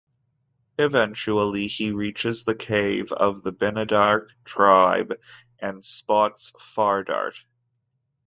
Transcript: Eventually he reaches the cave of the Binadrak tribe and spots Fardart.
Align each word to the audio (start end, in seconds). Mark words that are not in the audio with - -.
Eventually 0.79 1.67
he 1.67 1.91
reaches 1.91 2.43
the 2.43 2.55
cave 2.55 3.11
of 3.11 3.43
the 3.43 3.53
Binadrak 3.53 4.29
tribe 4.45 5.13
and 5.59 5.85
spots 5.85 6.51
Fardart. 6.59 7.35